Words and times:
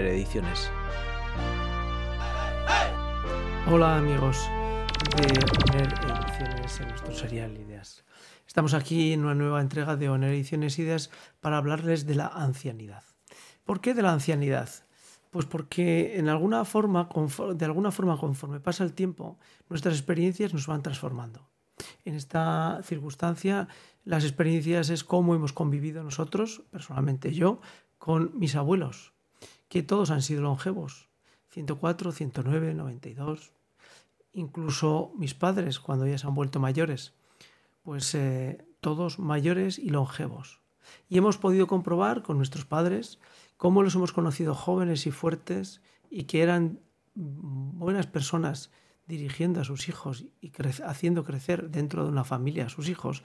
Ediciones. 0.00 0.70
Hola 3.70 3.98
amigos 3.98 4.48
de 5.16 5.28
ONER 5.68 5.92
Ediciones 5.92 6.80
en 6.80 6.88
nuestro 6.88 7.14
serial 7.14 7.56
Ideas. 7.58 8.04
Estamos 8.46 8.72
aquí 8.72 9.12
en 9.12 9.24
una 9.24 9.34
nueva 9.34 9.60
entrega 9.60 9.96
de 9.96 10.08
ONER 10.08 10.32
Ediciones 10.32 10.78
Ideas 10.78 11.10
para 11.40 11.58
hablarles 11.58 12.06
de 12.06 12.14
la 12.14 12.26
ancianidad. 12.26 13.02
¿Por 13.64 13.80
qué 13.80 13.92
de 13.92 14.02
la 14.02 14.12
ancianidad? 14.12 14.70
Pues 15.30 15.44
porque 15.44 16.18
en 16.18 16.28
alguna 16.28 16.64
forma, 16.64 17.08
de 17.54 17.64
alguna 17.64 17.90
forma, 17.90 18.18
conforme 18.18 18.60
pasa 18.60 18.84
el 18.84 18.94
tiempo, 18.94 19.38
nuestras 19.68 19.94
experiencias 19.94 20.54
nos 20.54 20.66
van 20.66 20.82
transformando. 20.82 21.50
En 22.04 22.14
esta 22.14 22.80
circunstancia, 22.82 23.68
las 24.04 24.24
experiencias 24.24 24.88
es 24.90 25.04
cómo 25.04 25.34
hemos 25.34 25.52
convivido 25.52 26.02
nosotros, 26.02 26.62
personalmente 26.70 27.32
yo, 27.32 27.60
con 27.98 28.36
mis 28.38 28.56
abuelos, 28.56 29.11
que 29.72 29.82
todos 29.82 30.10
han 30.10 30.20
sido 30.20 30.42
longevos, 30.42 31.08
104, 31.48 32.12
109, 32.12 32.74
92, 32.74 33.52
incluso 34.34 35.14
mis 35.16 35.32
padres 35.32 35.80
cuando 35.80 36.06
ya 36.06 36.18
se 36.18 36.26
han 36.26 36.34
vuelto 36.34 36.60
mayores, 36.60 37.14
pues 37.82 38.14
eh, 38.14 38.66
todos 38.80 39.18
mayores 39.18 39.78
y 39.78 39.88
longevos. 39.88 40.60
Y 41.08 41.16
hemos 41.16 41.38
podido 41.38 41.68
comprobar 41.68 42.22
con 42.22 42.36
nuestros 42.36 42.66
padres 42.66 43.18
cómo 43.56 43.82
los 43.82 43.94
hemos 43.94 44.12
conocido 44.12 44.54
jóvenes 44.54 45.06
y 45.06 45.10
fuertes 45.10 45.80
y 46.10 46.24
que 46.24 46.42
eran 46.42 46.78
buenas 47.14 48.06
personas 48.06 48.72
dirigiendo 49.06 49.62
a 49.62 49.64
sus 49.64 49.88
hijos 49.88 50.26
y 50.42 50.52
haciendo 50.84 51.24
crecer 51.24 51.70
dentro 51.70 52.04
de 52.04 52.10
una 52.10 52.24
familia 52.24 52.66
a 52.66 52.68
sus 52.68 52.90
hijos, 52.90 53.22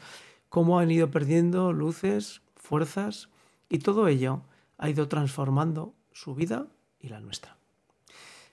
cómo 0.47 0.79
han 0.79 0.91
ido 0.91 1.11
perdiendo 1.11 1.73
luces, 1.73 2.41
fuerzas 2.55 3.27
y 3.67 3.79
todo 3.79 4.07
ello 4.07 4.43
ha 4.77 4.89
ido 4.89 5.09
transformando 5.09 5.93
su 6.17 6.33
vida 6.33 6.65
y 6.99 7.09
la 7.09 7.19
nuestra. 7.19 7.57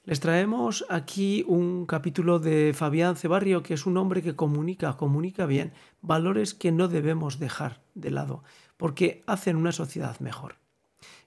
Les 0.05 0.21
traemos 0.21 0.85
aquí 0.91 1.47
un 1.49 1.87
capítulo 1.87 2.39
de 2.39 2.75
Fabián 2.75 3.17
Cebarrio, 3.17 3.63
que 3.63 3.73
es 3.73 3.87
un 3.87 3.97
hombre 3.97 4.21
que 4.21 4.37
comunica, 4.37 4.99
comunica 4.99 5.47
bien, 5.47 5.73
valores 6.03 6.53
que 6.53 6.73
no 6.73 6.89
debemos 6.89 7.39
dejar 7.39 7.81
de 7.95 8.11
lado, 8.11 8.45
porque 8.77 9.25
hacen 9.27 9.57
una 9.57 9.73
sociedad 9.73 10.21
mejor. 10.21 10.57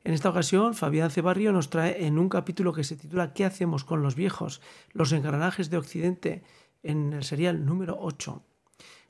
En 0.04 0.14
esta 0.14 0.30
ocasión, 0.30 0.76
Fabián 0.76 1.10
Cebarrio 1.10 1.52
nos 1.52 1.72
trae 1.72 2.06
en 2.06 2.20
un 2.20 2.30
capítulo 2.30 2.72
que 2.72 2.84
se 2.84 2.96
titula 2.96 3.34
¿Qué 3.34 3.44
hacemos 3.44 3.84
con 3.84 4.04
los 4.04 4.14
viejos? 4.14 4.62
Los 4.94 5.12
engranajes 5.14 5.72
de 5.72 5.78
Occidente, 5.78 6.44
en 6.84 7.14
el 7.14 7.24
serial 7.24 7.66
número 7.66 7.98
8. 8.00 8.44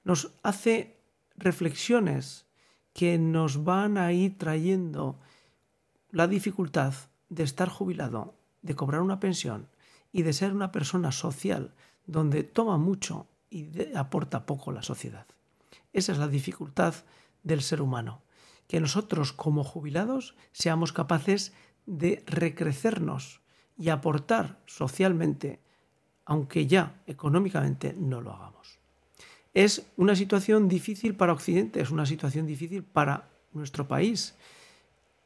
Nos 0.05 0.31
hace 0.43 0.95
reflexiones 1.35 2.47
que 2.93 3.17
nos 3.17 3.65
van 3.65 3.97
a 3.97 4.13
ir 4.13 4.37
trayendo 4.37 5.19
la 6.11 6.27
dificultad 6.27 6.93
de 7.29 7.43
estar 7.43 7.69
jubilado, 7.69 8.35
de 8.61 8.75
cobrar 8.75 9.01
una 9.01 9.19
pensión 9.19 9.67
y 10.11 10.23
de 10.23 10.33
ser 10.33 10.53
una 10.53 10.71
persona 10.71 11.11
social 11.11 11.73
donde 12.05 12.43
toma 12.43 12.77
mucho 12.77 13.27
y 13.49 13.69
aporta 13.95 14.45
poco 14.45 14.71
a 14.71 14.73
la 14.73 14.83
sociedad. 14.83 15.25
Esa 15.93 16.11
es 16.11 16.17
la 16.17 16.27
dificultad 16.27 16.95
del 17.43 17.61
ser 17.61 17.81
humano 17.81 18.21
que 18.67 18.79
nosotros 18.81 19.33
como 19.33 19.63
jubilados 19.63 20.35
seamos 20.51 20.91
capaces 20.91 21.53
de 21.85 22.23
recrecernos 22.27 23.41
y 23.77 23.89
aportar 23.89 24.59
socialmente, 24.65 25.59
aunque 26.25 26.67
ya 26.67 27.01
económicamente 27.07 27.95
no 27.97 28.21
lo 28.21 28.33
hagamos. 28.33 28.79
Es 29.53 29.87
una 29.95 30.15
situación 30.15 30.67
difícil 30.67 31.15
para 31.15 31.33
Occidente, 31.33 31.81
es 31.81 31.89
una 31.89 32.05
situación 32.05 32.45
difícil 32.45 32.83
para 32.83 33.29
nuestro 33.53 33.87
país, 33.87 34.35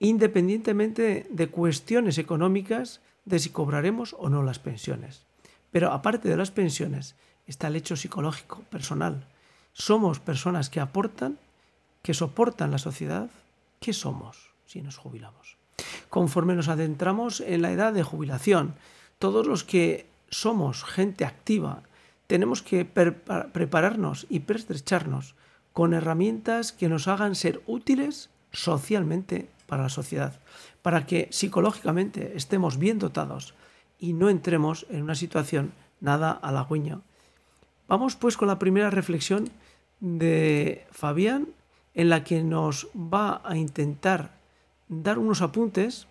independientemente 0.02 1.28
de 1.30 1.48
cuestiones 1.50 2.18
económicas 2.18 3.02
de 3.26 3.38
si 3.38 3.52
cobraremos 3.52 4.16
o 4.18 4.30
no 4.30 4.42
las 4.42 4.58
pensiones. 4.58 5.28
Pero 5.72 5.92
aparte 5.92 6.28
de 6.28 6.36
las 6.36 6.50
pensiones 6.50 7.16
está 7.46 7.68
el 7.68 7.76
hecho 7.76 7.96
psicológico, 7.96 8.64
personal. 8.72 9.28
Somos 9.74 10.20
personas 10.20 10.72
que 10.72 10.80
aportan 10.80 11.38
que 12.02 12.16
soportan 12.16 12.72
la 12.72 12.80
sociedad, 12.80 13.30
¿qué 13.80 13.94
somos 13.94 14.50
si 14.66 14.82
nos 14.82 14.98
jubilamos? 14.98 15.58
Conforme 16.10 16.56
nos 16.56 16.68
adentramos 16.68 17.40
en 17.40 17.62
la 17.62 17.72
edad 17.72 17.94
de 17.94 18.02
jubilación, 18.02 18.74
todos 19.20 19.46
los 19.46 19.64
que 19.64 20.08
somos 20.32 20.84
gente 20.84 21.26
activa, 21.26 21.84
tenemos 22.26 22.64
que 22.64 22.86
prepararnos 22.86 24.26
y 24.30 24.40
perstrecharnos 24.40 25.36
con 25.74 25.94
herramientas 25.94 26.72
que 26.72 26.90
nos 26.90 27.08
hagan 27.08 27.36
ser 27.36 27.62
útiles 27.68 28.32
socialmente 28.52 29.48
para 29.72 29.84
la 29.84 29.90
sociedad, 29.90 30.38
para 30.82 31.06
que 31.06 31.30
psicológicamente 31.32 32.34
estemos 32.36 32.78
bien 32.78 33.00
dotados 33.00 33.54
y 34.00 34.12
no 34.12 34.30
entremos 34.30 34.86
en 34.90 35.02
una 35.02 35.16
situación 35.16 35.72
nada 36.02 36.34
halagüeña. 36.34 37.00
Vamos 37.88 38.18
pues 38.18 38.36
con 38.36 38.50
la 38.50 38.60
primera 38.60 38.90
reflexión 38.90 39.50
de 40.02 40.86
Fabián 40.92 41.48
en 41.94 42.10
la 42.10 42.26
que 42.26 42.44
nos 42.44 42.90
va 42.98 43.42
a 43.46 43.56
intentar 43.56 44.32
dar 44.90 45.18
unos 45.18 45.42
apuntes 45.42 46.06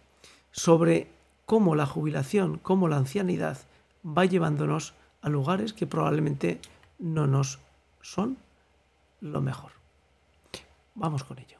sobre 0.52 1.08
cómo 1.44 1.74
la 1.74 1.84
jubilación, 1.84 2.56
cómo 2.62 2.88
la 2.88 2.96
ancianidad 2.96 3.58
va 4.02 4.24
llevándonos 4.24 4.94
a 5.20 5.28
lugares 5.28 5.74
que 5.74 5.86
probablemente 5.86 6.62
no 6.98 7.26
nos 7.26 7.58
son 8.00 8.38
lo 9.20 9.42
mejor. 9.42 9.72
Vamos 10.94 11.24
con 11.24 11.38
ello. 11.38 11.59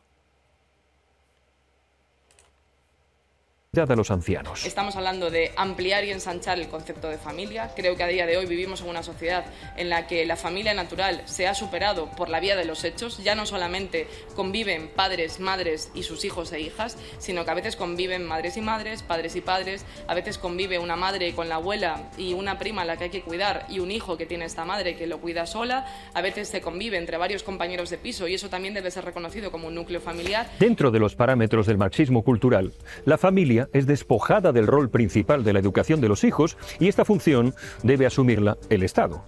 De 3.73 3.95
los 3.95 4.11
ancianos. 4.11 4.67
Estamos 4.67 4.97
hablando 4.97 5.31
de 5.31 5.53
ampliar 5.57 6.05
y 6.05 6.11
ensanchar 6.11 6.59
el 6.59 6.67
concepto 6.67 7.09
de 7.09 7.19
familia. 7.19 7.71
Creo 7.77 7.95
que 7.95 8.03
a 8.03 8.09
día 8.09 8.27
de 8.27 8.37
hoy 8.37 8.47
vivimos 8.47 8.81
en 8.81 8.89
una 8.89 9.05
sociedad 9.05 9.45
en 9.77 9.89
la 9.89 10.09
que 10.09 10.27
la 10.27 10.35
familia 10.35 10.75
natural 10.75 11.23
se 11.27 11.47
ha 11.47 11.55
superado 11.55 12.11
por 12.17 12.31
la 12.31 12.41
vía 12.41 12.57
de 12.57 12.65
los 12.65 12.83
hechos. 12.83 13.23
Ya 13.23 13.37
no 13.37 13.47
solamente 13.47 14.09
conviven 14.35 14.91
padres, 14.97 15.39
madres 15.39 15.93
y 15.95 16.03
sus 16.03 16.25
hijos 16.25 16.53
e 16.53 16.59
hijas, 16.59 16.99
sino 17.19 17.45
que 17.45 17.53
a 17.53 17.55
veces 17.55 17.77
conviven 17.77 18.27
madres 18.27 18.57
y 18.57 18.61
madres, 18.61 19.05
padres 19.05 19.37
y 19.37 19.41
padres. 19.41 19.87
A 20.09 20.15
veces 20.15 20.37
convive 20.37 20.81
una 20.81 20.97
madre 20.97 21.33
con 21.33 21.49
la 21.49 21.55
abuela 21.55 22.11
y 22.19 22.33
una 22.33 22.59
prima 22.59 22.83
a 22.83 22.85
la 22.85 22.97
que 22.97 23.05
hay 23.05 23.11
que 23.11 23.23
cuidar 23.23 23.67
y 23.69 23.79
un 23.79 23.93
hijo 23.93 24.17
que 24.17 24.27
tiene 24.27 24.47
esta 24.47 24.65
madre 24.65 24.97
que 24.97 25.07
lo 25.07 25.21
cuida 25.21 25.47
sola. 25.47 25.87
A 26.13 26.23
veces 26.23 26.49
se 26.49 26.61
convive 26.61 26.99
entre 26.99 27.19
varios 27.19 27.45
compañeros 27.45 27.89
de 27.91 27.99
piso 27.99 28.27
y 28.27 28.35
eso 28.35 28.49
también 28.49 28.75
debe 28.75 28.91
ser 28.91 29.05
reconocido 29.05 29.53
como 29.53 29.69
un 29.69 29.77
núcleo 29.77 30.01
familiar. 30.01 30.51
Dentro 30.59 30.91
de 30.91 30.99
los 30.99 31.15
parámetros 31.15 31.69
del 31.69 31.79
marxismo 31.79 32.25
cultural, 32.25 32.73
la 33.05 33.17
familia 33.17 33.60
es 33.73 33.87
despojada 33.87 34.53
del 34.53 34.67
rol 34.67 34.91
principal 34.91 35.45
de 35.45 35.53
la 35.53 35.59
educación 35.59 36.01
de 36.01 36.09
los 36.09 36.25
hijos 36.25 36.57
y 36.79 36.89
esta 36.89 37.05
función 37.05 37.55
debe 37.83 38.07
asumirla 38.07 38.57
el 38.69 38.83
Estado. 38.83 39.25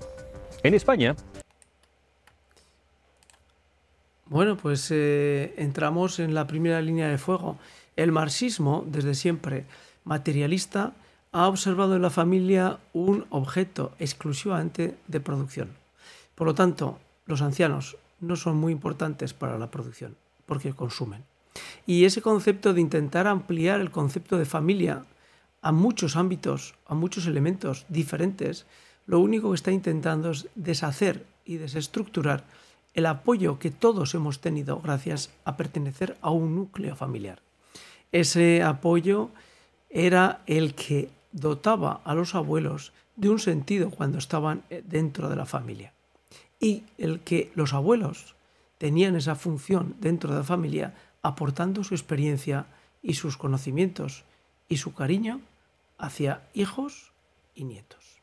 En 0.62 0.75
España... 0.75 1.16
Bueno, 4.26 4.56
pues 4.56 4.88
eh, 4.91 5.53
entramos 5.59 6.19
en 6.19 6.32
la 6.32 6.47
primera 6.47 6.81
línea 6.81 7.09
de 7.09 7.19
fuego. 7.19 7.59
El 7.97 8.12
marxismo, 8.12 8.82
desde 8.87 9.15
siempre 9.15 9.66
materialista, 10.04 10.94
ha 11.32 11.48
observado 11.48 11.97
en 11.97 12.03
la 12.03 12.09
familia 12.09 12.78
un 12.94 13.26
objeto 13.28 13.92
exclusivamente 13.98 14.97
de 15.06 15.21
producción. 15.21 15.71
Por 16.34 16.47
lo 16.47 16.54
tanto, 16.54 16.98
los 17.26 17.42
ancianos 17.42 17.97
no 18.21 18.37
son 18.37 18.56
muy 18.56 18.72
importantes 18.72 19.34
para 19.34 19.59
la 19.59 19.71
producción, 19.71 20.16
porque 20.47 20.72
consumen. 20.72 21.25
Y 21.87 22.04
ese 22.04 22.22
concepto 22.22 22.75
de 22.75 22.81
intentar 22.81 23.26
ampliar 23.26 23.81
el 23.81 23.91
concepto 23.91 24.38
de 24.38 24.44
familia 24.44 25.04
a 25.60 25.72
muchos 25.72 26.16
ámbitos, 26.16 26.75
a 26.87 26.94
muchos 26.94 27.26
elementos 27.26 27.87
diferentes, 27.88 28.66
lo 29.06 29.20
único 29.20 29.50
que 29.50 29.56
está 29.56 29.72
intentando 29.72 30.31
es 30.31 30.48
deshacer 30.54 31.25
y 31.44 31.56
desestructurar 31.56 32.44
el 32.94 33.06
apoyo 33.06 33.59
que 33.59 33.71
todos 33.71 34.15
hemos 34.15 34.41
tenido 34.41 34.81
gracias 34.81 35.31
a 35.44 35.56
pertenecer 35.56 36.16
a 36.21 36.31
un 36.31 36.54
núcleo 36.54 36.94
familiar. 36.94 37.41
Ese 38.12 38.62
apoyo 38.62 39.30
era 39.89 40.42
el 40.47 40.74
que 40.74 41.10
dotaba 41.33 42.01
a 42.04 42.15
los 42.15 42.34
abuelos 42.34 42.92
de 43.16 43.30
un 43.30 43.39
sentido 43.39 43.91
cuando 43.91 44.18
estaban 44.18 44.62
eh, 44.71 44.83
dentro 44.86 45.28
de 45.28 45.36
la 45.36 45.47
familia. 45.47 45.92
Y 46.60 46.84
el 46.98 47.21
que 47.21 47.51
los 47.54 47.72
abuelos 47.72 48.34
tenían 48.78 49.16
esa 49.16 49.34
función 49.34 49.97
dentro 50.01 50.30
de 50.30 50.39
la 50.39 50.45
familia 50.45 50.95
aportando 51.22 51.84
su 51.84 51.95
experiencia 51.95 52.66
y 53.03 53.15
sus 53.15 53.36
conocimientos 53.36 54.24
y 54.69 54.78
su 54.78 54.95
cariño 54.95 55.41
hacia 55.98 56.42
hijos 56.54 57.13
y 57.54 57.65
nietos. 57.65 58.21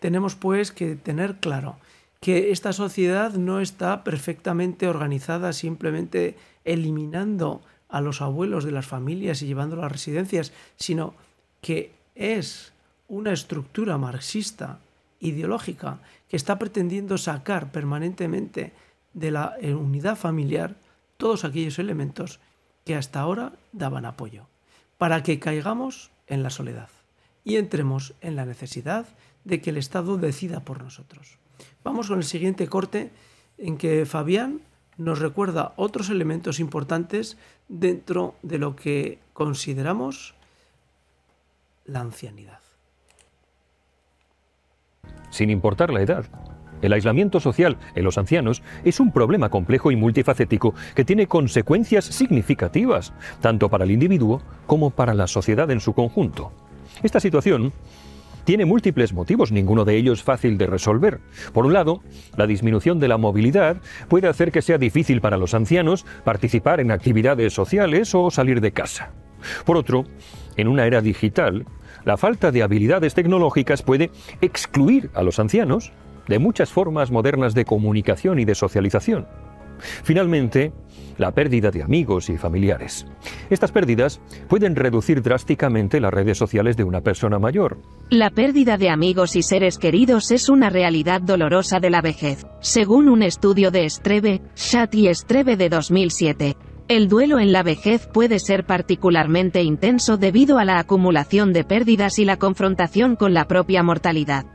Tenemos 0.00 0.34
pues 0.34 0.72
que 0.72 0.96
tener 0.96 1.36
claro 1.36 1.76
que 2.20 2.50
esta 2.50 2.72
sociedad 2.72 3.32
no 3.34 3.60
está 3.60 4.04
perfectamente 4.04 4.88
organizada 4.88 5.52
simplemente 5.52 6.36
eliminando 6.64 7.62
a 7.88 8.00
los 8.00 8.20
abuelos 8.20 8.64
de 8.64 8.72
las 8.72 8.86
familias 8.86 9.42
y 9.42 9.46
llevando 9.46 9.76
a 9.76 9.80
las 9.80 9.92
residencias, 9.92 10.52
sino 10.76 11.14
que 11.60 11.92
es 12.14 12.72
una 13.08 13.32
estructura 13.32 13.98
marxista 13.98 14.78
ideológica 15.18 16.00
que 16.28 16.36
está 16.36 16.58
pretendiendo 16.58 17.18
sacar 17.18 17.72
permanentemente 17.72 18.72
de 19.12 19.30
la 19.30 19.56
unidad 19.62 20.16
familiar 20.16 20.76
todos 21.20 21.44
aquellos 21.44 21.78
elementos 21.78 22.40
que 22.84 22.96
hasta 22.96 23.20
ahora 23.20 23.52
daban 23.72 24.06
apoyo, 24.06 24.48
para 24.98 25.22
que 25.22 25.38
caigamos 25.38 26.10
en 26.26 26.42
la 26.42 26.50
soledad 26.50 26.88
y 27.44 27.56
entremos 27.56 28.14
en 28.22 28.34
la 28.34 28.46
necesidad 28.46 29.06
de 29.44 29.60
que 29.60 29.70
el 29.70 29.76
Estado 29.76 30.16
decida 30.16 30.60
por 30.60 30.82
nosotros. 30.82 31.38
Vamos 31.84 32.08
con 32.08 32.18
el 32.18 32.24
siguiente 32.24 32.66
corte 32.68 33.10
en 33.58 33.76
que 33.76 34.06
Fabián 34.06 34.62
nos 34.96 35.18
recuerda 35.18 35.72
otros 35.76 36.10
elementos 36.10 36.58
importantes 36.58 37.36
dentro 37.68 38.34
de 38.42 38.58
lo 38.58 38.74
que 38.74 39.18
consideramos 39.32 40.34
la 41.84 42.00
ancianidad. 42.00 42.60
Sin 45.30 45.50
importar 45.50 45.90
la 45.90 46.02
edad, 46.02 46.26
el 46.82 46.92
aislamiento 46.92 47.40
social 47.40 47.76
en 47.94 48.04
los 48.04 48.18
ancianos 48.18 48.62
es 48.84 49.00
un 49.00 49.12
problema 49.12 49.48
complejo 49.48 49.90
y 49.90 49.96
multifacético 49.96 50.74
que 50.94 51.04
tiene 51.04 51.26
consecuencias 51.26 52.04
significativas, 52.04 53.12
tanto 53.40 53.68
para 53.68 53.84
el 53.84 53.90
individuo 53.90 54.42
como 54.66 54.90
para 54.90 55.14
la 55.14 55.26
sociedad 55.26 55.70
en 55.70 55.80
su 55.80 55.92
conjunto. 55.92 56.52
Esta 57.02 57.20
situación 57.20 57.72
tiene 58.44 58.64
múltiples 58.64 59.12
motivos, 59.12 59.52
ninguno 59.52 59.84
de 59.84 59.96
ellos 59.96 60.22
fácil 60.22 60.58
de 60.58 60.66
resolver. 60.66 61.20
Por 61.52 61.66
un 61.66 61.72
lado, 61.72 62.02
la 62.36 62.46
disminución 62.46 62.98
de 62.98 63.08
la 63.08 63.18
movilidad 63.18 63.76
puede 64.08 64.28
hacer 64.28 64.50
que 64.50 64.62
sea 64.62 64.78
difícil 64.78 65.20
para 65.20 65.36
los 65.36 65.54
ancianos 65.54 66.06
participar 66.24 66.80
en 66.80 66.90
actividades 66.90 67.52
sociales 67.52 68.14
o 68.14 68.30
salir 68.30 68.60
de 68.60 68.72
casa. 68.72 69.12
Por 69.64 69.76
otro, 69.76 70.04
en 70.56 70.68
una 70.68 70.86
era 70.86 71.00
digital, 71.00 71.64
la 72.04 72.16
falta 72.16 72.50
de 72.50 72.62
habilidades 72.62 73.14
tecnológicas 73.14 73.82
puede 73.82 74.10
excluir 74.40 75.10
a 75.14 75.22
los 75.22 75.38
ancianos 75.38 75.92
de 76.30 76.38
muchas 76.38 76.70
formas 76.70 77.10
modernas 77.10 77.54
de 77.54 77.64
comunicación 77.64 78.38
y 78.38 78.44
de 78.44 78.54
socialización. 78.54 79.26
Finalmente, 79.80 80.72
la 81.18 81.32
pérdida 81.32 81.70
de 81.70 81.82
amigos 81.82 82.30
y 82.30 82.36
familiares. 82.36 83.04
Estas 83.50 83.72
pérdidas 83.72 84.20
pueden 84.48 84.76
reducir 84.76 85.22
drásticamente 85.22 86.00
las 86.00 86.14
redes 86.14 86.38
sociales 86.38 86.76
de 86.76 86.84
una 86.84 87.00
persona 87.00 87.38
mayor. 87.38 87.78
La 88.10 88.30
pérdida 88.30 88.76
de 88.76 88.90
amigos 88.90 89.34
y 89.34 89.42
seres 89.42 89.76
queridos 89.76 90.30
es 90.30 90.48
una 90.48 90.70
realidad 90.70 91.20
dolorosa 91.20 91.80
de 91.80 91.90
la 91.90 92.00
vejez. 92.00 92.46
Según 92.60 93.08
un 93.08 93.22
estudio 93.22 93.72
de 93.72 93.90
Strebe, 93.90 94.40
Chat 94.54 94.94
y 94.94 95.12
Strebe 95.12 95.56
de 95.56 95.68
2007, 95.68 96.56
el 96.86 97.08
duelo 97.08 97.40
en 97.40 97.50
la 97.50 97.64
vejez 97.64 98.06
puede 98.06 98.38
ser 98.38 98.66
particularmente 98.66 99.62
intenso 99.62 100.16
debido 100.16 100.58
a 100.58 100.64
la 100.64 100.78
acumulación 100.78 101.52
de 101.52 101.64
pérdidas 101.64 102.18
y 102.20 102.24
la 102.24 102.36
confrontación 102.36 103.16
con 103.16 103.34
la 103.34 103.46
propia 103.46 103.82
mortalidad. 103.82 104.46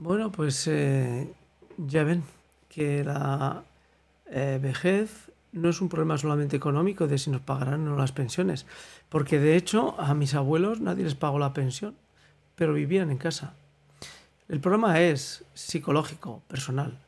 Bueno, 0.00 0.30
pues 0.30 0.68
eh, 0.68 1.28
ya 1.76 2.04
ven 2.04 2.22
que 2.68 3.02
la 3.02 3.64
eh, 4.30 4.60
vejez 4.62 5.32
no 5.50 5.70
es 5.70 5.80
un 5.80 5.88
problema 5.88 6.16
solamente 6.16 6.54
económico 6.56 7.08
de 7.08 7.18
si 7.18 7.30
nos 7.30 7.40
pagarán 7.40 7.84
o 7.84 7.90
no 7.90 7.96
las 7.96 8.12
pensiones, 8.12 8.64
porque 9.08 9.40
de 9.40 9.56
hecho 9.56 10.00
a 10.00 10.14
mis 10.14 10.34
abuelos 10.34 10.80
nadie 10.80 11.02
les 11.02 11.16
pagó 11.16 11.40
la 11.40 11.52
pensión, 11.52 11.96
pero 12.54 12.74
vivían 12.74 13.10
en 13.10 13.18
casa. 13.18 13.54
El 14.48 14.60
problema 14.60 15.00
es 15.00 15.44
psicológico, 15.54 16.42
personal. 16.46 17.00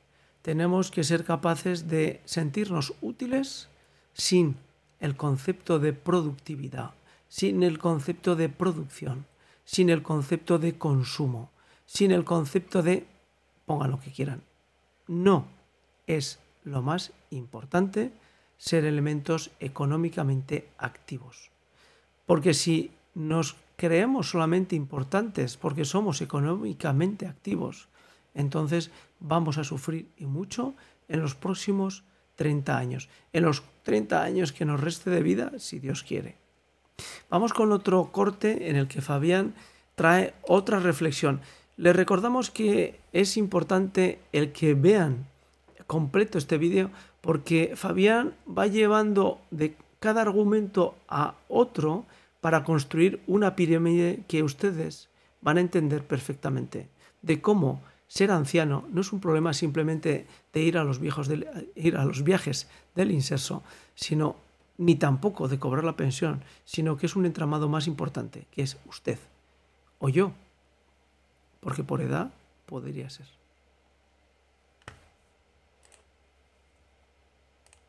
Tenemos 0.43 0.91
que 0.91 1.05
ser 1.05 1.23
capaces 1.23 1.87
de 1.87 2.21
sentirnos 2.25 2.95
útiles 3.03 3.69
sin 4.15 4.57
el 4.99 5.15
concepto 5.15 5.79
de 5.79 5.93
productividad, 5.93 6.91
sin 7.29 7.63
el 7.63 7.79
concepto 7.79 8.35
de 8.35 8.49
producción, 8.49 9.27
sin 9.65 9.91
el 9.91 10.03
concepto 10.03 10.59
de 10.59 10.77
consumo, 10.77 11.53
sin 11.91 12.13
el 12.13 12.25
concepto 12.25 12.85
de 12.85 13.05
pongan 13.67 13.91
lo 13.91 13.99
que 13.99 14.13
quieran. 14.13 14.43
No 15.09 15.47
es 16.07 16.39
lo 16.63 16.83
más 16.83 17.13
importante, 17.31 18.13
ser 18.59 18.85
elementos 18.85 19.51
económicamente 19.59 20.69
activos. 20.79 21.51
Porque 22.27 22.55
si 22.55 22.93
nos 23.15 23.57
creemos 23.75 24.31
solamente 24.31 24.77
importantes 24.77 25.57
porque 25.57 25.85
somos 25.85 26.21
económicamente 26.21 27.27
activos, 27.27 27.89
entonces 28.35 28.93
vamos 29.19 29.59
a 29.59 29.65
sufrir 29.65 30.13
y 30.17 30.27
mucho 30.27 30.75
en 31.09 31.21
los 31.21 31.35
próximos 31.35 32.05
30 32.37 32.79
años, 32.79 33.09
en 33.33 33.43
los 33.43 33.65
30 33.83 34.23
años 34.23 34.53
que 34.53 34.65
nos 34.65 34.81
reste 34.81 35.11
de 35.11 35.25
vida, 35.25 35.51
si 35.59 35.81
Dios 35.81 36.05
quiere. 36.05 36.37
Vamos 37.29 37.53
con 37.53 37.73
otro 37.73 38.13
corte 38.13 38.71
en 38.71 38.77
el 38.77 38.87
que 38.87 39.03
Fabián 39.03 39.55
trae 39.97 40.35
otra 40.43 40.79
reflexión. 40.79 41.41
Les 41.81 41.97
recordamos 41.97 42.51
que 42.51 43.01
es 43.15 43.39
importante 43.39 44.19
el 44.33 44.53
que 44.53 44.75
vean 44.75 45.25
completo 45.87 46.37
este 46.37 46.59
vídeo 46.59 46.91
porque 47.23 47.73
Fabián 47.75 48.35
va 48.47 48.67
llevando 48.67 49.41
de 49.51 49.77
cada 49.99 50.21
argumento 50.21 50.95
a 51.09 51.37
otro 51.49 52.05
para 52.43 52.65
construir 52.65 53.23
una 53.27 53.57
pirámide 53.57 54.25
que 54.29 54.43
ustedes 54.43 55.09
van 55.41 55.57
a 55.57 55.63
entender 55.63 56.07
perfectamente 56.07 56.87
de 57.23 57.41
cómo 57.41 57.81
ser 58.09 58.31
anciano 58.31 58.85
no 58.93 59.01
es 59.01 59.11
un 59.15 59.21
problema 59.21 59.55
simplemente 59.55 60.27
de 60.53 60.61
ir 60.61 60.77
a 60.77 60.85
los 60.85 61.01
viejos 61.01 61.31
ir 61.77 61.97
a 61.97 62.05
los 62.05 62.23
viajes 62.25 62.69
del 62.95 63.11
inserso, 63.11 63.63
sino 63.95 64.37
ni 64.77 64.97
tampoco 64.97 65.49
de 65.49 65.59
cobrar 65.59 65.85
la 65.85 65.97
pensión, 65.97 66.43
sino 66.67 66.99
que 66.99 67.07
es 67.07 67.17
un 67.17 67.25
entramado 67.25 67.71
más 67.71 67.87
importante, 67.87 68.47
que 68.51 68.61
es 68.65 68.77
usted 68.87 69.19
o 69.99 70.11
yo, 70.11 70.33
porque 71.61 71.85
por 71.85 72.01
edad 72.01 72.31
podría 72.67 73.09
ser. 73.11 73.27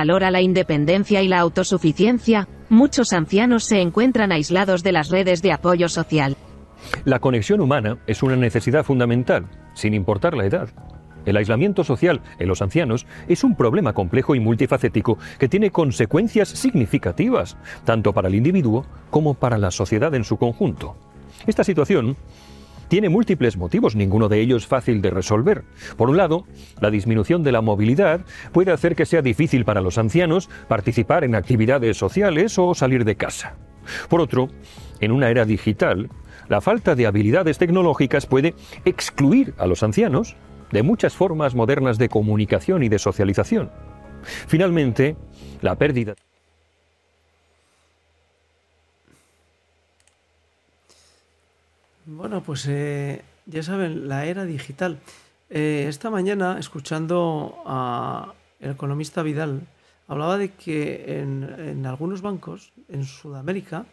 valora 0.01 0.31
la 0.31 0.41
independencia 0.41 1.21
y 1.21 1.27
la 1.27 1.37
autosuficiencia, 1.37 2.47
muchos 2.69 3.13
ancianos 3.13 3.65
se 3.65 3.81
encuentran 3.81 4.31
aislados 4.31 4.81
de 4.81 4.93
las 4.93 5.11
redes 5.11 5.43
de 5.43 5.51
apoyo 5.51 5.89
social. 5.89 6.35
La 7.05 7.19
conexión 7.19 7.61
humana 7.61 7.99
es 8.07 8.23
una 8.23 8.35
necesidad 8.35 8.83
fundamental, 8.83 9.45
sin 9.75 9.93
importar 9.93 10.33
la 10.33 10.47
edad. 10.47 10.69
El 11.23 11.37
aislamiento 11.37 11.83
social 11.83 12.19
en 12.39 12.47
los 12.47 12.63
ancianos 12.63 13.05
es 13.27 13.43
un 13.43 13.55
problema 13.55 13.93
complejo 13.93 14.33
y 14.33 14.39
multifacético 14.39 15.19
que 15.37 15.47
tiene 15.47 15.69
consecuencias 15.69 16.49
significativas, 16.49 17.55
tanto 17.85 18.11
para 18.11 18.27
el 18.27 18.33
individuo 18.33 18.87
como 19.11 19.35
para 19.35 19.59
la 19.59 19.69
sociedad 19.69 20.15
en 20.15 20.23
su 20.23 20.37
conjunto. 20.37 20.95
Esta 21.45 21.63
situación 21.63 22.17
tiene 22.91 23.07
múltiples 23.07 23.55
motivos, 23.55 23.95
ninguno 23.95 24.27
de 24.27 24.41
ellos 24.41 24.67
fácil 24.67 25.01
de 25.01 25.11
resolver. 25.11 25.63
Por 25.95 26.09
un 26.09 26.17
lado, 26.17 26.43
la 26.81 26.91
disminución 26.91 27.41
de 27.41 27.53
la 27.53 27.61
movilidad 27.61 28.25
puede 28.51 28.73
hacer 28.73 28.97
que 28.97 29.05
sea 29.05 29.21
difícil 29.21 29.63
para 29.63 29.79
los 29.79 29.97
ancianos 29.97 30.49
participar 30.67 31.23
en 31.23 31.33
actividades 31.33 31.95
sociales 31.95 32.59
o 32.59 32.75
salir 32.75 33.05
de 33.05 33.15
casa. 33.15 33.55
Por 34.09 34.19
otro, 34.19 34.49
en 34.99 35.13
una 35.13 35.29
era 35.29 35.45
digital, 35.45 36.09
la 36.49 36.59
falta 36.59 36.93
de 36.93 37.07
habilidades 37.07 37.57
tecnológicas 37.57 38.25
puede 38.25 38.55
excluir 38.83 39.53
a 39.57 39.67
los 39.67 39.83
ancianos 39.83 40.35
de 40.73 40.83
muchas 40.83 41.13
formas 41.13 41.55
modernas 41.55 41.97
de 41.97 42.09
comunicación 42.09 42.83
y 42.83 42.89
de 42.89 42.99
socialización. 42.99 43.71
Finalmente, 44.47 45.15
la 45.61 45.75
pérdida 45.75 46.15
Bueno, 52.05 52.41
pues 52.41 52.65
eh, 52.67 53.21
ya 53.45 53.61
saben, 53.61 54.07
la 54.07 54.25
era 54.25 54.45
digital. 54.45 54.97
Eh, 55.51 55.85
esta 55.87 56.09
mañana, 56.09 56.57
escuchando 56.57 57.61
a 57.65 58.33
el 58.59 58.71
economista 58.71 59.21
Vidal, 59.21 59.61
hablaba 60.07 60.37
de 60.39 60.49
que 60.51 61.19
en, 61.19 61.85
algunos 61.85 62.21
bancos 62.21 62.71
en 62.89 63.05
Sudamérica 63.05 63.85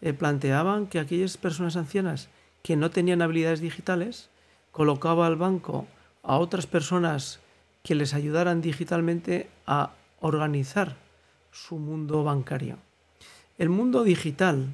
eh, 0.00 0.12
planteaban 0.12 0.86
que 0.86 1.00
aquellas 1.00 1.36
personas 1.38 1.76
ancianas 1.76 2.28
que 2.62 2.76
no 2.76 2.90
tenían 2.90 3.20
habilidades 3.20 3.60
digitales 3.60 4.30
colocaba 4.70 5.26
al 5.26 5.36
banco 5.36 5.86
a 6.22 6.38
otras 6.38 6.68
personas 6.68 7.40
que 7.82 7.96
les 7.96 8.14
ayudaran 8.14 8.60
digitalmente 8.60 9.48
a 9.66 9.90
organizar 10.20 10.96
su 11.50 11.78
mundo 11.78 12.22
bancario. 12.22 12.76
El 13.58 13.70
mundo 13.70 14.04
digital 14.04 14.68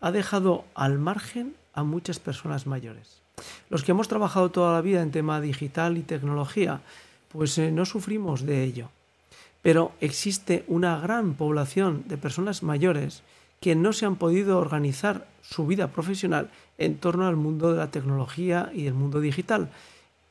ha 0.00 0.12
dejado 0.12 0.64
al 0.74 0.98
margen 0.98 1.56
a 1.74 1.82
muchas 1.82 2.18
personas 2.18 2.66
mayores. 2.66 3.20
Los 3.68 3.82
que 3.82 3.92
hemos 3.92 4.08
trabajado 4.08 4.50
toda 4.50 4.72
la 4.72 4.80
vida 4.80 5.02
en 5.02 5.10
tema 5.10 5.40
digital 5.40 5.98
y 5.98 6.02
tecnología, 6.02 6.80
pues 7.30 7.58
eh, 7.58 7.70
no 7.70 7.84
sufrimos 7.84 8.46
de 8.46 8.62
ello. 8.62 8.90
Pero 9.62 9.92
existe 10.00 10.64
una 10.68 10.98
gran 11.00 11.34
población 11.34 12.04
de 12.06 12.18
personas 12.18 12.62
mayores 12.62 13.22
que 13.60 13.74
no 13.74 13.92
se 13.92 14.06
han 14.06 14.16
podido 14.16 14.58
organizar 14.58 15.26
su 15.40 15.66
vida 15.66 15.88
profesional 15.88 16.50
en 16.78 16.98
torno 16.98 17.26
al 17.26 17.36
mundo 17.36 17.72
de 17.72 17.78
la 17.78 17.90
tecnología 17.90 18.70
y 18.74 18.86
el 18.86 18.94
mundo 18.94 19.20
digital. 19.20 19.70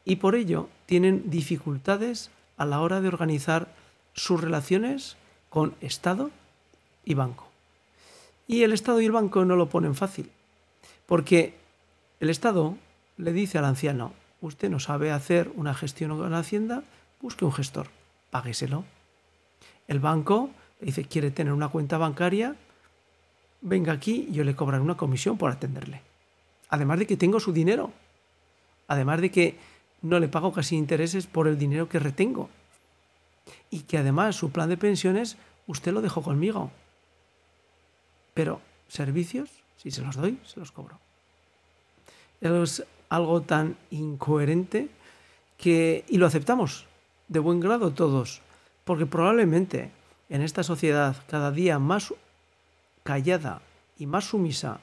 Y 0.05 0.17
por 0.17 0.35
ello 0.35 0.69
tienen 0.85 1.29
dificultades 1.29 2.29
a 2.57 2.65
la 2.65 2.79
hora 2.79 3.01
de 3.01 3.07
organizar 3.07 3.73
sus 4.13 4.39
relaciones 4.39 5.17
con 5.49 5.73
Estado 5.81 6.29
y 7.05 7.15
banco. 7.15 7.47
Y 8.47 8.63
el 8.63 8.73
Estado 8.73 9.01
y 9.01 9.05
el 9.05 9.11
banco 9.11 9.45
no 9.45 9.55
lo 9.55 9.69
ponen 9.69 9.95
fácil. 9.95 10.29
Porque 11.05 11.53
el 12.19 12.29
Estado 12.29 12.77
le 13.17 13.33
dice 13.33 13.57
al 13.57 13.65
anciano, 13.65 14.13
usted 14.41 14.69
no 14.69 14.79
sabe 14.79 15.11
hacer 15.11 15.51
una 15.55 15.73
gestión 15.73 16.17
con 16.17 16.31
la 16.31 16.39
Hacienda, 16.39 16.83
busque 17.21 17.45
un 17.45 17.53
gestor, 17.53 17.87
págueselo. 18.31 18.85
El 19.87 19.99
banco 19.99 20.49
le 20.79 20.87
dice, 20.87 21.05
quiere 21.05 21.31
tener 21.31 21.53
una 21.53 21.69
cuenta 21.69 21.97
bancaria, 21.97 22.55
venga 23.61 23.93
aquí, 23.93 24.27
yo 24.31 24.43
le 24.43 24.55
cobraré 24.55 24.83
una 24.83 24.97
comisión 24.97 25.37
por 25.37 25.51
atenderle. 25.51 26.01
Además 26.69 26.99
de 26.99 27.07
que 27.07 27.17
tengo 27.17 27.39
su 27.39 27.53
dinero. 27.53 27.91
Además 28.87 29.21
de 29.21 29.31
que 29.31 29.57
no 30.01 30.19
le 30.19 30.27
pago 30.27 30.51
casi 30.51 30.75
intereses 30.75 31.27
por 31.27 31.47
el 31.47 31.57
dinero 31.57 31.87
que 31.87 31.99
retengo. 31.99 32.49
Y 33.69 33.81
que 33.81 33.97
además 33.97 34.35
su 34.35 34.51
plan 34.51 34.69
de 34.69 34.77
pensiones 34.77 35.37
usted 35.67 35.93
lo 35.93 36.01
dejó 36.01 36.21
conmigo. 36.21 36.71
Pero 38.33 38.59
servicios, 38.87 39.49
si 39.77 39.91
se 39.91 40.01
los 40.01 40.15
doy, 40.15 40.39
se 40.45 40.59
los 40.59 40.71
cobro. 40.71 40.99
Es 42.41 42.83
algo 43.09 43.41
tan 43.41 43.77
incoherente 43.91 44.89
que, 45.57 46.03
y 46.07 46.17
lo 46.17 46.25
aceptamos 46.25 46.87
de 47.27 47.39
buen 47.39 47.59
grado 47.59 47.93
todos, 47.93 48.41
porque 48.83 49.05
probablemente 49.05 49.91
en 50.29 50.41
esta 50.41 50.63
sociedad 50.63 51.15
cada 51.27 51.51
día 51.51 51.79
más 51.79 52.13
callada 53.03 53.61
y 53.97 54.07
más 54.07 54.25
sumisa, 54.25 54.79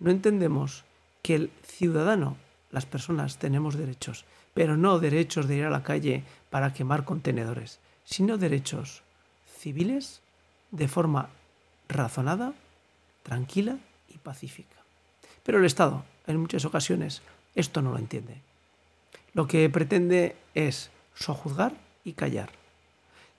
no 0.00 0.10
entendemos 0.10 0.84
que 1.22 1.34
el 1.34 1.50
ciudadano, 1.62 2.36
las 2.70 2.86
personas, 2.86 3.38
tenemos 3.38 3.76
derechos, 3.76 4.24
pero 4.54 4.76
no 4.76 4.98
derechos 4.98 5.46
de 5.46 5.56
ir 5.56 5.64
a 5.64 5.70
la 5.70 5.82
calle 5.82 6.24
para 6.50 6.72
quemar 6.72 7.04
contenedores, 7.04 7.80
sino 8.04 8.38
derechos 8.38 9.02
civiles 9.46 10.20
de 10.70 10.88
forma 10.88 11.28
razonada, 11.88 12.54
tranquila 13.22 13.78
y 14.14 14.18
pacífica. 14.18 14.76
Pero 15.42 15.58
el 15.58 15.64
Estado, 15.64 16.04
en 16.26 16.38
muchas 16.38 16.64
ocasiones, 16.64 17.22
esto 17.54 17.82
no 17.82 17.92
lo 17.92 17.98
entiende. 17.98 18.40
Lo 19.34 19.46
que 19.46 19.68
pretende 19.68 20.36
es 20.54 20.90
sojuzgar 21.14 21.72
y 22.04 22.12
callar. 22.12 22.50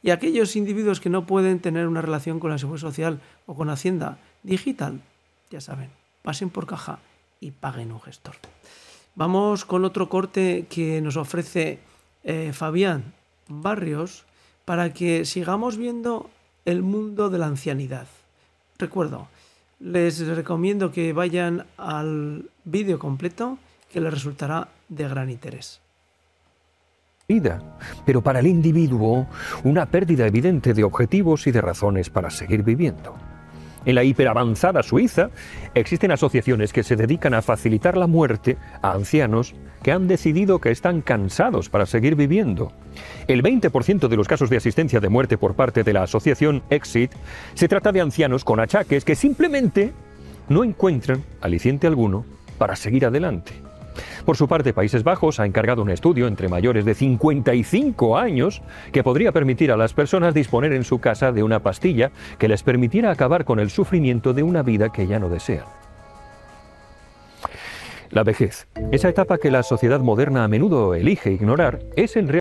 Y 0.03 0.12
aquellos 0.12 0.55
individuos 0.55 1.00
que 1.00 1.10
no 1.10 1.25
pueden 1.25 1.60
tener 1.60 1.88
una 1.88 2.01
relación 2.01 2.39
con 2.39 2.51
la 2.51 2.60
seguridad 2.60 2.88
social 2.88 3.22
o 3.48 3.55
con 3.55 3.70
Hacienda 3.70 4.20
digital, 4.44 5.01
ya 5.50 5.62
saben, 5.62 5.89
pasen 6.22 6.50
por 6.50 6.67
caja 6.67 7.00
y 7.39 7.51
paguen 7.51 7.91
un 7.91 8.01
gestor. 8.01 8.36
Vamos 9.15 9.65
con 9.65 9.86
otro 9.86 10.10
corte 10.10 10.67
que 10.70 11.01
nos 11.01 11.15
ofrece 11.15 11.79
eh, 12.24 12.51
Fabián 12.53 13.13
Barrios 13.48 14.25
para 14.65 14.94
que 14.94 15.25
sigamos 15.25 15.77
viendo 15.77 16.29
el 16.65 16.82
mundo 16.82 17.29
de 17.29 17.38
la 17.38 17.48
ancianidad. 17.48 18.08
Recuerdo, 18.77 19.27
les 19.79 20.25
recomiendo 20.27 20.91
que 20.91 21.13
vayan 21.13 21.65
al 21.77 22.50
vídeo 22.63 23.00
completo 23.00 23.58
que 23.91 24.01
les 24.01 24.13
resultará 24.13 24.70
de 24.89 25.08
gran 25.08 25.29
interés 25.29 25.82
vida, 27.27 27.60
pero 28.05 28.22
para 28.22 28.39
el 28.39 28.48
individuo 28.48 29.27
una 29.63 29.88
pérdida 29.88 30.27
evidente 30.27 30.74
de 30.74 30.84
objetivos 30.84 31.48
y 31.48 31.51
de 31.51 31.62
razones 31.62 32.10
para 32.10 32.29
seguir 32.29 32.63
viviendo. 32.63 33.15
En 33.86 33.96
la 33.96 34.03
hiperavanzada 34.03 34.84
Suiza 34.84 35.29
existen 35.74 36.12
asociaciones 36.12 36.74
que 36.74 36.84
se 36.84 36.96
dedican 36.96 37.34
a 37.34 37.41
facilitar 37.41 37.98
la 37.98 38.08
muerte 38.08 38.58
a 38.82 38.91
ancianos 38.94 39.55
que 39.86 39.92
han 39.92 40.08
decidido 40.08 40.58
que 40.58 40.72
están 40.72 41.01
cansados 41.01 41.70
para 41.70 41.86
seguir 41.86 42.15
viviendo. 42.15 42.72
El 43.27 43.44
20% 43.44 44.08
de 44.08 44.18
los 44.18 44.27
casos 44.27 44.50
de 44.50 44.58
asistencia 44.58 45.00
de 45.00 45.10
muerte 45.10 45.38
por 45.38 45.54
parte 45.54 45.84
de 45.84 45.94
la 45.94 46.01
asociación 46.01 46.63
Exit 46.72 47.12
se 47.54 47.68
trata 47.68 47.92
de 47.92 48.01
ancianos 48.01 48.44
con 48.44 48.60
achaques 48.60 49.06
que 49.06 49.13
simplemente 49.13 49.94
no 50.50 50.63
encuentran 50.63 51.24
aliciente 51.39 51.86
alguno 51.86 52.25
para 52.58 52.75
seguir 52.75 53.06
adelante. 53.06 53.54
Por 54.25 54.38
su 54.38 54.48
parte, 54.48 54.74
Países 54.74 55.04
Bajos 55.04 55.39
ha 55.39 55.46
encargado 55.46 55.84
un 55.84 55.92
estudio 55.92 56.25
entre 56.25 56.50
mayores 56.50 56.84
de 56.84 56.96
55 56.96 58.18
años 58.18 58.63
que 58.92 59.04
podría 59.04 59.34
permitir 59.34 59.72
a 59.72 59.77
las 59.77 59.94
personas 59.94 60.34
disponer 60.34 60.74
en 60.74 60.84
su 60.84 60.98
casa 60.98 61.32
de 61.32 61.44
una 61.44 61.60
pastilla 61.60 62.10
que 62.39 62.48
les 62.48 62.63
permitiera 62.63 63.12
acabar 63.12 63.46
con 63.46 63.60
el 63.60 63.70
sufrimiento 63.70 64.34
de 64.34 64.42
una 64.42 64.63
vida 64.63 64.92
que 64.92 65.06
ya 65.06 65.20
no 65.20 65.30
desean. 65.30 65.75
La 68.15 68.24
vejez, 68.24 68.65
esa 68.93 69.10
etapa 69.10 69.39
que 69.39 69.51
la 69.51 69.62
sociedad 69.62 70.00
moderna 70.00 70.45
a 70.45 70.48
menudo 70.48 70.95
elige 70.95 71.34
ignorar, 71.34 71.81
es 71.98 72.15
en 72.15 72.27
realidad... 72.29 72.39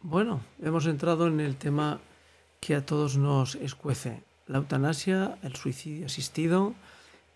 Bueno, 0.00 0.40
hemos 0.60 0.84
entrado 0.86 1.28
en 1.28 1.38
el 1.38 1.54
tema 1.54 2.00
que 2.58 2.74
a 2.74 2.84
todos 2.84 3.16
nos 3.16 3.54
escuece, 3.54 4.20
la 4.48 4.58
eutanasia, 4.58 5.38
el 5.44 5.54
suicidio 5.54 6.06
asistido, 6.06 6.74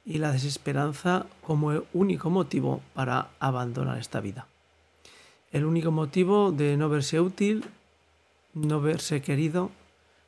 y 0.04 0.18
la 0.18 0.32
desesperanza 0.32 1.26
como 1.40 1.84
único 1.92 2.28
motivo 2.28 2.80
para 2.92 3.28
abandonar 3.38 3.98
esta 3.98 4.18
vida. 4.18 4.48
El 5.52 5.64
único 5.64 5.92
motivo 5.92 6.50
de 6.50 6.76
no 6.76 6.88
verse 6.88 7.20
útil, 7.20 7.64
no 8.52 8.80
verse 8.80 9.22
querido, 9.22 9.70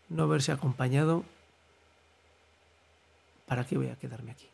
no 0.08 0.28
verse 0.28 0.52
acompañado. 0.52 1.24
¿Para 3.48 3.64
qué 3.64 3.76
voy 3.76 3.88
a 3.88 3.96
quedarme 3.96 4.32
aquí? 4.32 4.46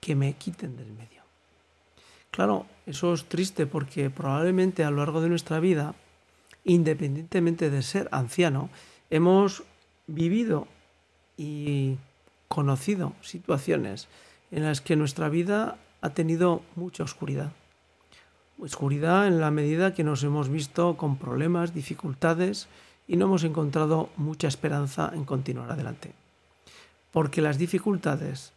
Que 0.00 0.14
me 0.14 0.32
quiten 0.34 0.76
del 0.76 0.92
medio. 0.92 1.22
Claro, 2.30 2.66
eso 2.86 3.12
es 3.12 3.24
triste 3.24 3.66
porque 3.66 4.08
probablemente 4.08 4.84
a 4.84 4.90
lo 4.90 4.98
largo 4.98 5.20
de 5.20 5.28
nuestra 5.28 5.58
vida, 5.58 5.94
independientemente 6.64 7.68
de 7.68 7.82
ser 7.82 8.08
anciano, 8.12 8.70
hemos 9.10 9.64
vivido 10.06 10.68
y 11.36 11.96
conocido 12.48 13.14
situaciones 13.20 14.06
en 14.52 14.64
las 14.64 14.80
que 14.80 14.96
nuestra 14.96 15.28
vida 15.28 15.78
ha 16.00 16.10
tenido 16.10 16.62
mucha 16.76 17.02
oscuridad. 17.02 17.52
Oscuridad 18.58 19.26
en 19.26 19.40
la 19.40 19.50
medida 19.50 19.94
que 19.94 20.04
nos 20.04 20.22
hemos 20.22 20.48
visto 20.48 20.96
con 20.96 21.16
problemas, 21.16 21.74
dificultades 21.74 22.68
y 23.08 23.16
no 23.16 23.24
hemos 23.26 23.42
encontrado 23.42 24.10
mucha 24.16 24.48
esperanza 24.48 25.10
en 25.14 25.24
continuar 25.24 25.72
adelante. 25.72 26.19
Porque 27.12 27.42
las 27.42 27.58
dificultades 27.58 28.52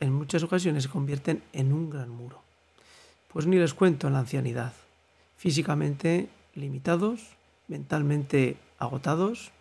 en 0.00 0.12
muchas 0.12 0.42
ocasiones 0.42 0.84
se 0.84 0.88
convierten 0.88 1.42
en 1.52 1.72
un 1.72 1.90
gran 1.90 2.10
muro. 2.10 2.42
Pues 3.32 3.46
ni 3.46 3.56
les 3.56 3.74
cuento 3.74 4.06
en 4.06 4.14
la 4.14 4.20
ancianidad. 4.20 4.72
Físicamente 5.36 6.28
limitados, 6.54 7.36
mentalmente 7.68 8.56
agotados 8.78 9.52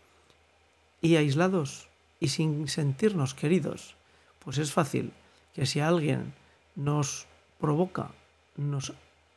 y 1.01 1.17
aislados 1.17 1.87
y 2.19 2.29
sin 2.29 2.67
sentirnos 2.67 3.33
queridos, 3.33 3.95
pues 4.43 4.57
es 4.57 4.71
fácil 4.71 5.11
que 5.53 5.65
si 5.65 5.79
alguien 5.79 6.33
nos 6.75 7.27
provoca, 7.59 8.11
nos 8.57 8.93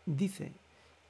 dice 0.06 0.52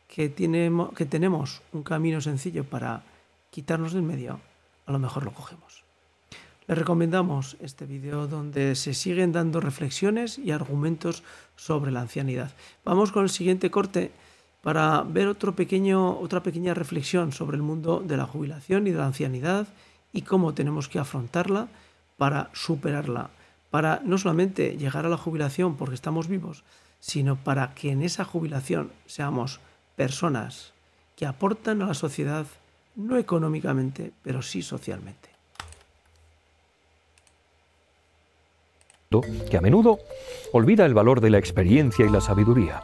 que, 0.09 0.29
tenemos 0.29 1.63
un 1.73 1.83
camino 1.83 2.21
sencillo 2.21 2.65
para 2.65 3.03
quitarnos 3.51 3.93
del 3.93 4.03
medio, 4.03 4.41
a 4.87 4.93
lo 4.93 4.99
mejor 4.99 5.25
lo 5.25 5.33
cogemos. 5.33 5.85
Les 6.69 6.77
recomendamos 6.77 7.57
este 7.61 7.87
vídeo 7.87 8.27
donde 8.27 8.75
se 8.75 8.93
siguen 8.93 9.33
dando 9.33 9.59
reflexiones 9.59 10.37
y 10.37 10.51
argumentos 10.51 11.23
sobre 11.57 11.91
la 11.91 12.03
ancianidad. 12.03 12.51
Vamos 12.85 13.11
con 13.11 13.23
el 13.23 13.31
siguiente 13.31 13.71
corte 13.71 14.13
para 14.61 15.03
ver 15.03 15.29
otra 15.29 15.53
pequeña 15.53 16.75
reflexión 16.75 17.33
sobre 17.33 17.57
el 17.57 17.63
mundo 17.63 18.05
de 18.07 18.19
la 18.19 18.27
jubilación 18.27 18.87
y 18.87 18.91
de 18.91 18.99
la 18.99 19.07
ancianidad 19.07 19.67
y 20.13 20.23
cómo 20.23 20.53
tenemos 20.53 20.91
que 20.91 20.99
afrontarla 20.99 21.69
para 22.19 22.51
superarla, 22.53 23.31
para 23.71 24.03
no 24.05 24.19
solamente 24.19 24.77
llegar 24.77 25.07
a 25.07 25.09
la 25.09 25.17
jubilación 25.17 25.75
porque 25.75 25.95
estamos 25.95 26.29
vivos, 26.29 26.65
sino 27.01 27.37
para 27.37 27.75
que 27.75 27.93
en 27.93 28.03
esa 28.03 28.27
jubilación 28.27 28.93
seamos 29.07 29.61
personas 29.97 30.75
que 31.17 31.25
aportan 31.25 31.81
a 31.81 31.87
la 31.87 31.95
sociedad 31.95 32.45
no 32.95 33.17
económicamente, 33.17 34.13
pero 34.23 34.43
sí 34.43 34.61
socialmente. 34.61 35.28
Que 39.51 39.57
a 39.57 39.63
menudo 39.63 40.01
olvida 40.53 40.85
el 40.85 40.93
valor 40.93 41.23
de 41.23 41.31
la 41.31 41.39
experiencia 41.39 42.05
y 42.05 42.11
la 42.11 42.21
sabiduría. 42.21 42.83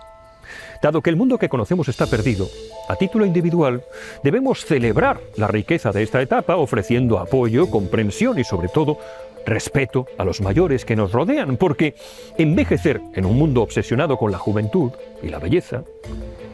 Dado 0.82 1.02
que 1.02 1.10
el 1.10 1.16
mundo 1.16 1.36
que 1.36 1.50
conocemos 1.50 1.88
está 1.88 2.06
perdido, 2.06 2.48
a 2.88 2.96
título 2.96 3.26
individual 3.26 3.84
debemos 4.22 4.64
celebrar 4.64 5.20
la 5.36 5.48
riqueza 5.48 5.92
de 5.92 6.02
esta 6.02 6.22
etapa 6.22 6.56
ofreciendo 6.56 7.18
apoyo, 7.18 7.70
comprensión 7.70 8.38
y 8.38 8.44
sobre 8.44 8.68
todo 8.68 8.96
respeto 9.44 10.06
a 10.16 10.24
los 10.24 10.40
mayores 10.40 10.86
que 10.86 10.96
nos 10.96 11.12
rodean, 11.12 11.58
porque 11.58 11.94
envejecer 12.38 13.02
en 13.12 13.26
un 13.26 13.36
mundo 13.36 13.60
obsesionado 13.60 14.16
con 14.16 14.32
la 14.32 14.38
juventud 14.38 14.92
y 15.22 15.28
la 15.28 15.38
belleza 15.38 15.84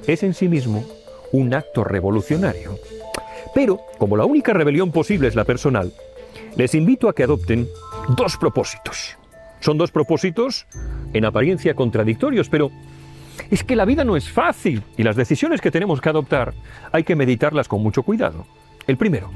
es 0.04 0.24
en 0.24 0.34
sí 0.34 0.48
mismo 0.48 0.84
un 1.30 1.54
acto 1.54 1.84
revolucionario. 1.84 2.76
Pero, 3.54 3.78
como 3.98 4.16
la 4.16 4.24
única 4.24 4.52
rebelión 4.52 4.90
posible 4.90 5.28
es 5.28 5.36
la 5.36 5.44
personal, 5.44 5.92
les 6.56 6.74
invito 6.74 7.08
a 7.08 7.14
que 7.14 7.22
adopten 7.22 7.68
dos 8.16 8.36
propósitos. 8.36 9.19
Son 9.60 9.78
dos 9.78 9.90
propósitos 9.90 10.66
en 11.12 11.24
apariencia 11.24 11.74
contradictorios, 11.74 12.48
pero 12.48 12.70
es 13.50 13.64
que 13.64 13.76
la 13.76 13.84
vida 13.84 14.04
no 14.04 14.16
es 14.16 14.28
fácil 14.28 14.82
y 14.96 15.02
las 15.02 15.16
decisiones 15.16 15.60
que 15.60 15.70
tenemos 15.70 16.00
que 16.00 16.08
adoptar 16.08 16.54
hay 16.92 17.04
que 17.04 17.16
meditarlas 17.16 17.68
con 17.68 17.82
mucho 17.82 18.02
cuidado. 18.02 18.46
El 18.86 18.96
primero, 18.96 19.30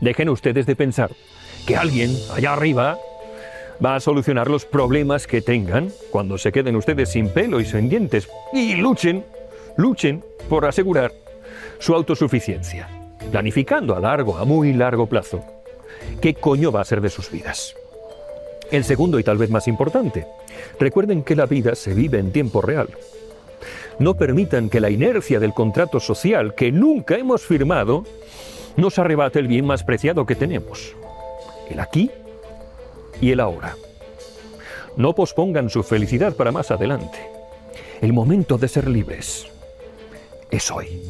dejen 0.00 0.28
ustedes 0.28 0.66
de 0.66 0.76
pensar 0.76 1.10
que 1.66 1.76
alguien 1.76 2.10
allá 2.34 2.52
arriba 2.52 2.98
va 3.84 3.96
a 3.96 4.00
solucionar 4.00 4.48
los 4.48 4.64
problemas 4.64 5.26
que 5.26 5.40
tengan 5.40 5.90
cuando 6.10 6.38
se 6.38 6.52
queden 6.52 6.76
ustedes 6.76 7.10
sin 7.10 7.28
pelo 7.28 7.60
y 7.60 7.64
sin 7.64 7.88
dientes. 7.88 8.28
Y 8.52 8.76
luchen, 8.76 9.24
luchen 9.76 10.24
por 10.48 10.66
asegurar 10.66 11.12
su 11.78 11.94
autosuficiencia, 11.94 12.88
planificando 13.30 13.96
a 13.96 14.00
largo, 14.00 14.38
a 14.38 14.44
muy 14.44 14.72
largo 14.72 15.06
plazo. 15.06 15.44
qué 16.20 16.34
coño 16.34 16.72
va 16.72 16.80
a 16.80 16.84
ser 16.84 17.00
de 17.00 17.10
sus 17.10 17.30
vidas. 17.30 17.74
El 18.72 18.84
segundo 18.84 19.18
y 19.18 19.22
tal 19.22 19.36
vez 19.36 19.50
más 19.50 19.68
importante, 19.68 20.26
recuerden 20.80 21.22
que 21.22 21.36
la 21.36 21.44
vida 21.44 21.74
se 21.74 21.92
vive 21.92 22.18
en 22.18 22.32
tiempo 22.32 22.62
real. 22.62 22.88
No 23.98 24.14
permitan 24.14 24.70
que 24.70 24.80
la 24.80 24.88
inercia 24.88 25.38
del 25.38 25.52
contrato 25.52 26.00
social 26.00 26.54
que 26.54 26.72
nunca 26.72 27.16
hemos 27.16 27.42
firmado 27.42 28.04
nos 28.76 28.98
arrebate 28.98 29.40
el 29.40 29.46
bien 29.46 29.66
más 29.66 29.84
preciado 29.84 30.24
que 30.24 30.36
tenemos, 30.36 30.96
el 31.68 31.80
aquí 31.80 32.10
y 33.20 33.30
el 33.32 33.40
ahora. 33.40 33.76
No 34.96 35.14
pospongan 35.14 35.68
su 35.68 35.82
felicidad 35.82 36.34
para 36.34 36.50
más 36.50 36.70
adelante. 36.70 37.18
El 38.00 38.14
momento 38.14 38.56
de 38.56 38.68
ser 38.68 38.88
libres 38.88 39.46
es 40.50 40.70
hoy. 40.70 41.02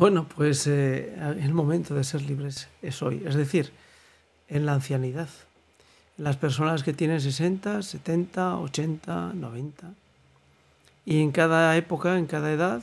Bueno, 0.00 0.26
pues 0.34 0.66
eh, 0.66 1.14
el 1.42 1.52
momento 1.52 1.94
de 1.94 2.04
ser 2.04 2.22
libres 2.22 2.68
es 2.80 3.02
hoy, 3.02 3.22
es 3.26 3.34
decir, 3.34 3.70
en 4.48 4.64
la 4.64 4.72
ancianidad. 4.72 5.28
Las 6.16 6.38
personas 6.38 6.82
que 6.82 6.94
tienen 6.94 7.20
60, 7.20 7.82
70, 7.82 8.60
80, 8.60 9.32
90. 9.34 9.92
Y 11.04 11.20
en 11.20 11.32
cada 11.32 11.76
época, 11.76 12.16
en 12.16 12.24
cada 12.24 12.50
edad, 12.50 12.82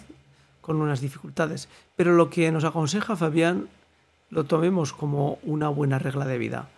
con 0.62 0.80
unas 0.80 1.02
dificultades. 1.02 1.70
Pero 1.96 2.14
lo 2.14 2.30
que 2.30 2.52
nos 2.52 2.66
aconseja 2.66 3.16
Fabián 3.16 3.68
lo 4.30 4.44
tomemos 4.44 4.94
como 4.94 5.40
una 5.42 5.70
buena 5.70 5.98
regla 5.98 6.28
de 6.28 6.38
vida. 6.38 6.70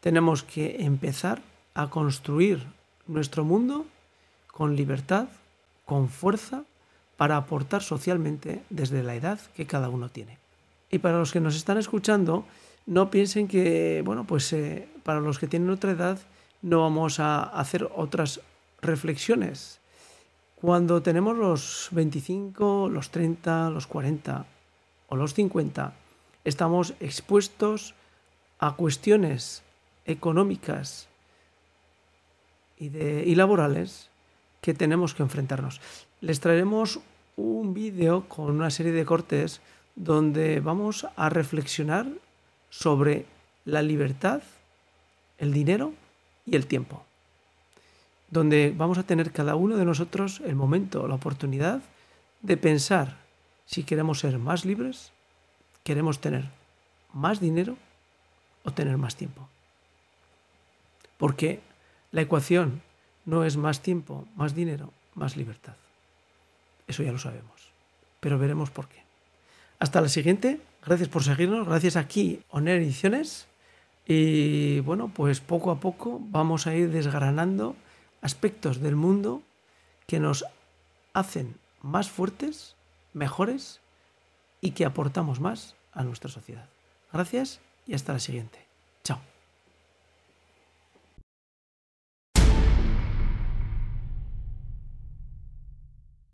Tenemos 0.00 0.42
que 0.42 0.84
empezar 0.84 1.40
a 1.74 1.88
construir 1.88 2.66
nuestro 3.06 3.44
mundo 3.44 3.86
con 4.48 4.74
libertad, 4.74 5.28
con 5.84 6.08
fuerza, 6.08 6.64
para 7.16 7.36
aportar 7.36 7.82
socialmente 7.82 8.62
desde 8.70 9.02
la 9.02 9.14
edad 9.14 9.40
que 9.56 9.66
cada 9.66 9.88
uno 9.88 10.08
tiene. 10.08 10.38
Y 10.90 10.98
para 10.98 11.18
los 11.18 11.32
que 11.32 11.40
nos 11.40 11.56
están 11.56 11.78
escuchando, 11.78 12.44
no 12.86 13.10
piensen 13.10 13.48
que, 13.48 14.02
bueno, 14.04 14.24
pues 14.24 14.52
eh, 14.52 14.88
para 15.02 15.20
los 15.20 15.38
que 15.38 15.46
tienen 15.46 15.70
otra 15.70 15.92
edad 15.92 16.18
no 16.62 16.80
vamos 16.80 17.20
a 17.20 17.42
hacer 17.42 17.88
otras 17.94 18.40
reflexiones. 18.80 19.80
Cuando 20.56 21.02
tenemos 21.02 21.36
los 21.36 21.88
25, 21.90 22.88
los 22.88 23.10
30, 23.10 23.70
los 23.70 23.86
40 23.86 24.46
o 25.08 25.16
los 25.16 25.34
50, 25.34 25.92
estamos 26.44 26.94
expuestos 27.00 27.94
a 28.58 28.76
cuestiones 28.76 29.62
económicas 30.06 31.08
y, 32.78 33.34
laborales 33.34 34.10
que 34.64 34.72
tenemos 34.72 35.12
que 35.12 35.22
enfrentarnos. 35.22 35.84
Les 36.24 36.40
traeremos 36.40 37.00
un 37.36 37.74
vídeo 37.74 38.24
con 38.32 38.48
una 38.48 38.70
serie 38.70 38.92
de 38.92 39.04
cortes 39.04 39.60
donde 39.94 40.60
vamos 40.60 41.06
a 41.16 41.28
reflexionar 41.28 42.08
sobre 42.70 43.26
la 43.66 43.82
libertad, 43.82 44.40
el 45.36 45.52
dinero 45.52 45.92
y 46.46 46.56
el 46.56 46.64
tiempo. 46.64 47.04
Donde 48.30 48.72
vamos 48.74 48.96
a 48.96 49.02
tener 49.02 49.32
cada 49.32 49.54
uno 49.54 49.76
de 49.76 49.84
nosotros 49.84 50.40
el 50.40 50.56
momento, 50.56 51.06
la 51.06 51.16
oportunidad 51.16 51.82
de 52.40 52.56
pensar 52.56 53.18
si 53.66 53.84
queremos 53.84 54.20
ser 54.20 54.38
más 54.38 54.64
libres 54.64 55.12
¿Queremos 55.84 56.18
tener 56.18 56.46
más 57.12 57.40
dinero 57.40 57.76
o 58.64 58.72
tener 58.72 58.96
más 58.96 59.16
tiempo? 59.16 59.46
Porque 61.18 61.60
la 62.10 62.22
ecuación 62.22 62.80
no 63.24 63.44
es 63.44 63.56
más 63.56 63.80
tiempo, 63.80 64.26
más 64.36 64.54
dinero, 64.54 64.92
más 65.14 65.36
libertad. 65.36 65.74
Eso 66.86 67.02
ya 67.02 67.12
lo 67.12 67.18
sabemos, 67.18 67.70
pero 68.20 68.38
veremos 68.38 68.70
por 68.70 68.88
qué. 68.88 69.02
Hasta 69.78 70.00
la 70.00 70.08
siguiente, 70.08 70.60
gracias 70.84 71.08
por 71.08 71.22
seguirnos, 71.22 71.66
gracias 71.66 71.96
aquí, 71.96 72.40
Oner 72.50 72.80
Ediciones. 72.80 73.46
Y 74.06 74.80
bueno, 74.80 75.10
pues 75.14 75.40
poco 75.40 75.70
a 75.70 75.80
poco 75.80 76.20
vamos 76.20 76.66
a 76.66 76.74
ir 76.74 76.90
desgranando 76.90 77.74
aspectos 78.20 78.80
del 78.80 78.96
mundo 78.96 79.42
que 80.06 80.20
nos 80.20 80.44
hacen 81.14 81.56
más 81.80 82.10
fuertes, 82.10 82.76
mejores 83.14 83.80
y 84.60 84.72
que 84.72 84.84
aportamos 84.84 85.40
más 85.40 85.74
a 85.92 86.02
nuestra 86.04 86.30
sociedad. 86.30 86.68
Gracias 87.12 87.60
y 87.86 87.94
hasta 87.94 88.12
la 88.12 88.18
siguiente. 88.18 88.63